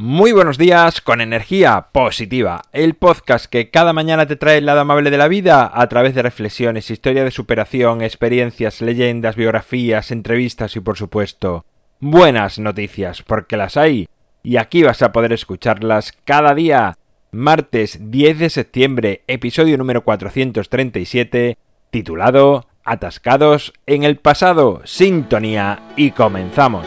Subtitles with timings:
[0.00, 4.82] Muy buenos días con energía positiva, el podcast que cada mañana te trae el lado
[4.82, 10.76] amable de la vida a través de reflexiones, historia de superación, experiencias, leyendas, biografías, entrevistas
[10.76, 11.64] y por supuesto
[11.98, 14.08] buenas noticias, porque las hay
[14.44, 16.96] y aquí vas a poder escucharlas cada día.
[17.32, 21.58] Martes 10 de septiembre, episodio número 437,
[21.90, 26.86] titulado Atascados en el pasado, sintonía y comenzamos.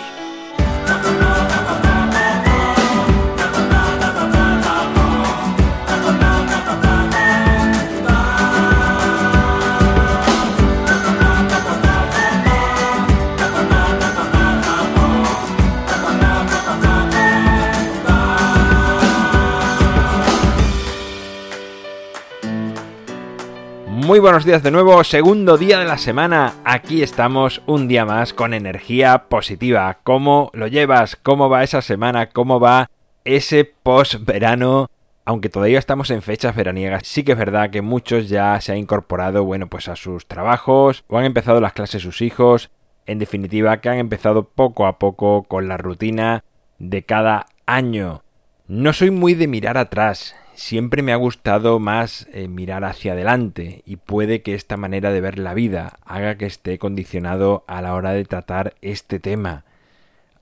[24.11, 26.55] Muy buenos días de nuevo, segundo día de la semana.
[26.65, 29.99] Aquí estamos un día más con energía positiva.
[30.03, 31.15] ¿Cómo lo llevas?
[31.15, 32.27] ¿Cómo va esa semana?
[32.27, 32.89] ¿Cómo va
[33.23, 34.89] ese post-verano?
[35.23, 38.79] Aunque todavía estamos en fechas veraniegas, sí que es verdad que muchos ya se han
[38.79, 42.69] incorporado, bueno, pues a sus trabajos o han empezado las clases sus hijos.
[43.05, 46.43] En definitiva, que han empezado poco a poco con la rutina
[46.79, 48.23] de cada año.
[48.67, 53.81] No soy muy de mirar atrás, siempre me ha gustado más eh, mirar hacia adelante
[53.83, 57.95] y puede que esta manera de ver la vida haga que esté condicionado a la
[57.95, 59.65] hora de tratar este tema.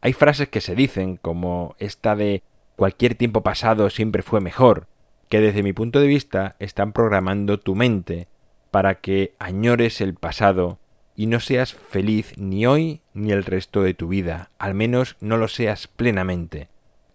[0.02, 2.44] Hay frases que se dicen como esta de
[2.76, 4.88] cualquier tiempo pasado siempre fue mejor,
[5.30, 8.28] que desde mi punto de vista están programando tu mente
[8.72, 10.80] para que añores el pasado
[11.16, 15.38] y no seas feliz ni hoy ni el resto de tu vida, al menos no
[15.38, 16.68] lo seas plenamente.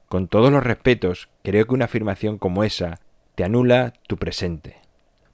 [0.08, 3.00] Con todos los respetos, creo que una afirmación como esa
[3.34, 4.78] te anula tu presente.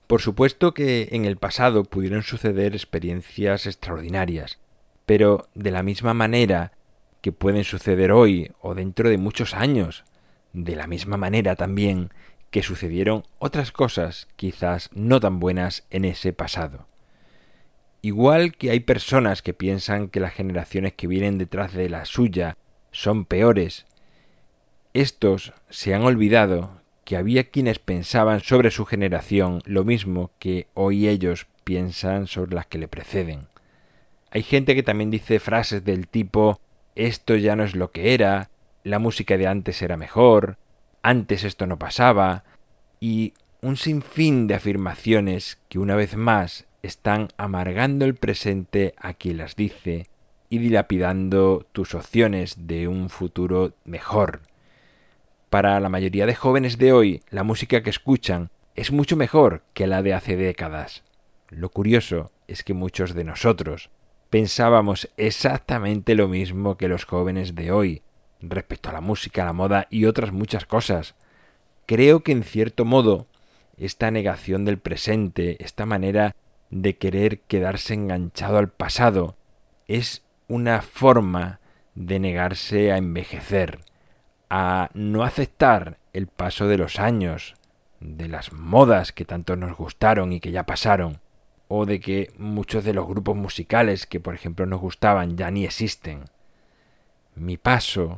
[0.07, 4.59] Por supuesto que en el pasado pudieron suceder experiencias extraordinarias,
[5.05, 6.73] pero de la misma manera
[7.21, 10.03] que pueden suceder hoy o dentro de muchos años,
[10.51, 12.09] de la misma manera también
[12.49, 16.87] que sucedieron otras cosas quizás no tan buenas en ese pasado.
[18.01, 22.57] Igual que hay personas que piensan que las generaciones que vienen detrás de la suya
[22.91, 23.85] son peores
[24.93, 31.07] estos se han olvidado que había quienes pensaban sobre su generación lo mismo que hoy
[31.07, 33.47] ellos piensan sobre las que le preceden.
[34.31, 36.59] Hay gente que también dice frases del tipo
[36.95, 38.49] esto ya no es lo que era,
[38.83, 40.57] la música de antes era mejor,
[41.01, 42.43] antes esto no pasaba,
[42.99, 49.37] y un sinfín de afirmaciones que una vez más están amargando el presente a quien
[49.37, 50.07] las dice
[50.49, 54.41] y dilapidando tus opciones de un futuro mejor.
[55.51, 59.85] Para la mayoría de jóvenes de hoy, la música que escuchan es mucho mejor que
[59.85, 61.03] la de hace décadas.
[61.49, 63.89] Lo curioso es que muchos de nosotros
[64.29, 68.01] pensábamos exactamente lo mismo que los jóvenes de hoy,
[68.39, 71.15] respecto a la música, la moda y otras muchas cosas.
[71.85, 73.27] Creo que en cierto modo
[73.75, 76.33] esta negación del presente, esta manera
[76.69, 79.35] de querer quedarse enganchado al pasado,
[79.89, 81.59] es una forma
[81.93, 83.79] de negarse a envejecer,
[84.53, 87.55] a no aceptar el paso de los años,
[88.01, 91.21] de las modas que tanto nos gustaron y que ya pasaron,
[91.69, 95.63] o de que muchos de los grupos musicales que por ejemplo nos gustaban ya ni
[95.63, 96.25] existen.
[97.33, 98.17] Mi paso,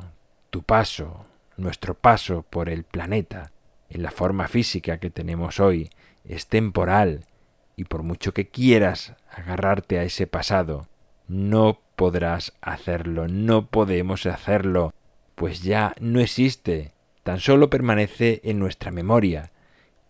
[0.50, 1.24] tu paso,
[1.56, 3.52] nuestro paso por el planeta,
[3.88, 5.88] en la forma física que tenemos hoy,
[6.24, 7.26] es temporal,
[7.76, 10.88] y por mucho que quieras agarrarte a ese pasado,
[11.28, 14.92] no podrás hacerlo, no podemos hacerlo,
[15.34, 19.50] pues ya no existe, tan solo permanece en nuestra memoria,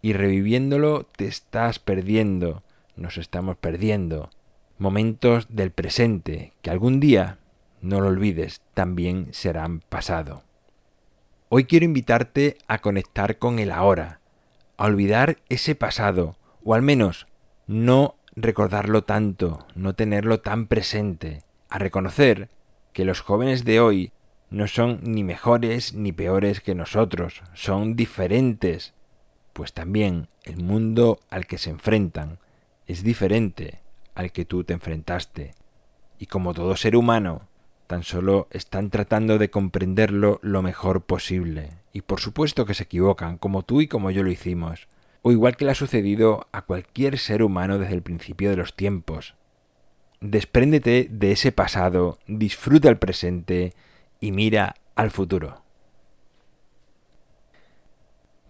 [0.02, 2.62] y reviviéndolo te estás perdiendo,
[2.96, 4.30] nos estamos perdiendo,
[4.78, 7.38] momentos del presente que algún día,
[7.80, 10.42] no lo olvides, también serán pasado.
[11.48, 14.20] Hoy quiero invitarte a conectar con el ahora,
[14.76, 17.26] a olvidar ese pasado, o al menos
[17.66, 22.48] no recordarlo tanto, no tenerlo tan presente, a reconocer
[22.92, 24.12] que los jóvenes de hoy
[24.54, 28.94] no son ni mejores ni peores que nosotros, son diferentes,
[29.52, 32.38] pues también el mundo al que se enfrentan
[32.86, 33.80] es diferente
[34.14, 35.54] al que tú te enfrentaste.
[36.20, 37.48] Y como todo ser humano,
[37.88, 41.70] tan solo están tratando de comprenderlo lo mejor posible.
[41.92, 44.86] Y por supuesto que se equivocan, como tú y como yo lo hicimos,
[45.22, 48.76] o igual que le ha sucedido a cualquier ser humano desde el principio de los
[48.76, 49.34] tiempos.
[50.20, 53.74] Despréndete de ese pasado, disfruta el presente
[54.24, 55.64] y mira al futuro.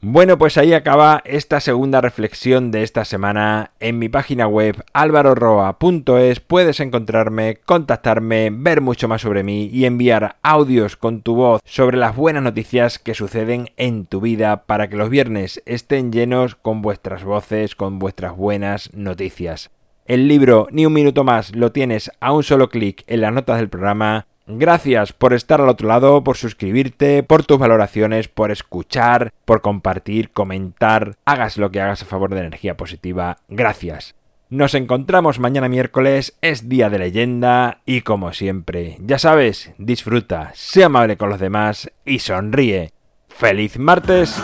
[0.06, 3.70] Bueno, pues ahí acaba esta segunda reflexión de esta semana.
[3.80, 10.36] En mi página web alvaroroa.es puedes encontrarme, contactarme, ver mucho más sobre mí y enviar
[10.42, 14.96] audios con tu voz sobre las buenas noticias que suceden en tu vida para que
[14.96, 19.70] los viernes estén llenos con vuestras voces, con vuestras buenas noticias.
[20.04, 23.56] El libro Ni un minuto más lo tienes a un solo clic en las notas
[23.56, 29.32] del programa Gracias por estar al otro lado, por suscribirte, por tus valoraciones, por escuchar,
[29.44, 33.38] por compartir, comentar, hagas lo que hagas a favor de energía positiva.
[33.48, 34.14] Gracias.
[34.50, 40.86] Nos encontramos mañana miércoles, es día de leyenda y como siempre, ya sabes, disfruta, sea
[40.86, 42.92] amable con los demás y sonríe.
[43.28, 44.38] ¡Feliz martes!